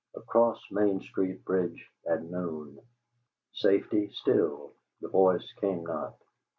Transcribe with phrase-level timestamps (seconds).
[0.15, 2.79] "'ACROSS MAIN STREET BRIDGE AT NOON!'"
[3.53, 6.15] Safety still; the voice came not.